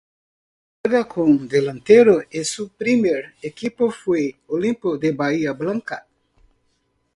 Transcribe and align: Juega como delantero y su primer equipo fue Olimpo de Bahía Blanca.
Juega 0.81 1.07
como 1.07 1.45
delantero 1.45 2.21
y 2.31 2.43
su 2.43 2.69
primer 2.69 3.35
equipo 3.39 3.91
fue 3.91 4.33
Olimpo 4.47 4.97
de 4.97 5.11
Bahía 5.11 5.51
Blanca. 5.53 6.07